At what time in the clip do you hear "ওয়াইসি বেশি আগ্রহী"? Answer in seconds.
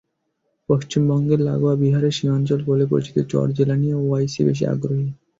3.97-5.07